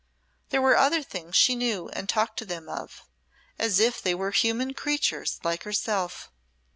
There 0.49 0.63
were 0.63 0.75
other 0.77 1.03
things 1.03 1.35
she 1.35 1.53
knew 1.53 1.87
and 1.89 2.09
talked 2.09 2.39
to 2.39 2.45
them 2.45 2.67
of, 2.67 3.03
as 3.59 3.79
if 3.79 4.01
they 4.01 4.15
were 4.15 4.31
human 4.31 4.73
creatures 4.73 5.39
like 5.43 5.61
herself. 5.61 6.31